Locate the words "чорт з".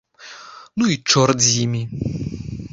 0.97-1.53